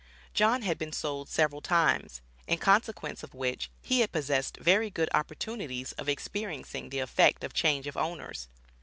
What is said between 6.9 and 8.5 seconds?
effect of change of owners.